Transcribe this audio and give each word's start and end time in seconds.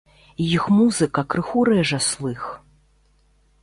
Іх 0.45 0.63
музыка 0.77 1.25
крыху 1.35 1.59
рэжа 1.71 2.03
слых. 2.09 2.53